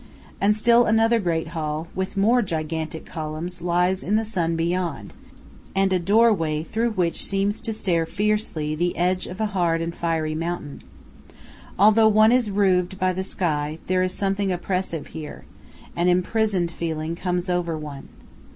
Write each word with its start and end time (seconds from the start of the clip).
And 0.41 0.55
still 0.55 0.85
another 0.85 1.19
great 1.19 1.49
hall, 1.49 1.87
with 1.93 2.17
more 2.17 2.41
gigantic 2.41 3.05
columns, 3.05 3.61
lies 3.61 4.01
in 4.01 4.15
the 4.15 4.25
sun 4.25 4.55
beyond, 4.55 5.13
and 5.75 5.93
a 5.93 5.99
doorway 5.99 6.63
through 6.63 6.93
which 6.93 7.23
seems 7.23 7.61
to 7.61 7.71
stare 7.71 8.07
fiercely 8.07 8.73
the 8.73 8.97
edge 8.97 9.27
of 9.27 9.39
a 9.39 9.45
hard 9.53 9.79
and 9.79 9.93
fiery 9.93 10.33
mountain. 10.33 10.81
Although 11.77 12.07
one 12.07 12.31
is 12.31 12.49
roofed 12.49 12.97
by 12.97 13.13
the 13.13 13.23
sky, 13.23 13.77
there 13.85 14.01
is 14.01 14.11
something 14.11 14.51
oppressive 14.51 15.05
here; 15.13 15.45
an 15.95 16.07
imprisoned 16.07 16.71
feeling 16.71 17.15
comes 17.15 17.47
over 17.47 17.77
one. 17.77 18.09